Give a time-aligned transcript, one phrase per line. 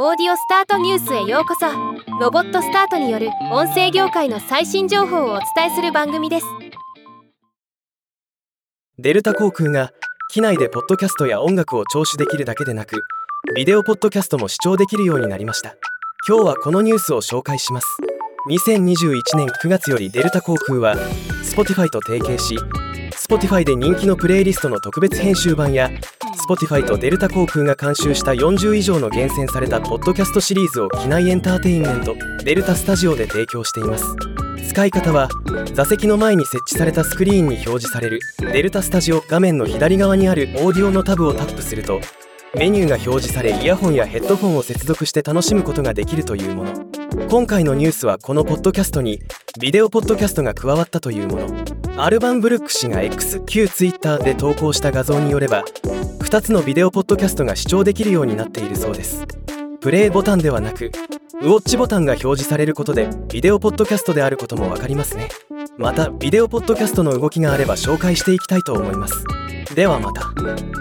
[0.00, 1.66] オーディオスタートニュースへようこそ。
[2.20, 6.46] ロボットスタートによる音声業界の最新情報をお伝えする番組です。
[8.96, 9.90] デルタ航空が
[10.30, 13.02] 機内でポッドキャストや音楽を聴取できるだけでなく
[13.56, 15.74] ビデオポッドキャストも視聴できるようになりました。
[16.28, 17.88] 今日はこのニュースを紹介します。
[18.50, 20.94] 2021年9月よりデルタ航空は
[21.42, 22.56] Spotify と提携し
[23.18, 25.90] Spotify で人気のプレイリストの特別編集版や
[26.48, 34.06] Spotify とデルタ航空が監修した40以上の厳選されたポッドキャストシリーズを機内エンターテインメントデルタスタジオで提供しています。
[34.68, 35.28] 使い方は
[35.74, 42.00] 座席の前に設置されたスクリーンに表示されるデルタスタジオ画面の左側にあるオーディオのタブをタップすると
[42.54, 46.72] メニューが表示されイヤホンやヘッドフォンを接続して楽しむことができるというもの。
[47.28, 49.20] 今回のニュースはこのポッドキャストに
[49.60, 51.77] ビデオポッドキャストが加わったというもの。
[52.00, 55.64] アルバン・ブルック氏が X 旧 Twitter で投稿した画像によれば
[56.20, 59.26] 2つのビデオポッドキャストが視聴できるようになっているそうです。
[59.80, 60.92] プレイボタンではなく
[61.40, 65.28] ウォッチボタンが表示されることでビデオポッドキャストであることも分かりますね。
[65.76, 69.24] またビデオポッドキャストの動きがあれば紹介していきたいと思います。
[69.74, 70.77] ではまた。